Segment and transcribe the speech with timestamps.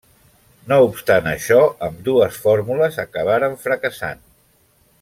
[0.71, 4.25] No obstant això, ambdues fórmules acabaran fracassant.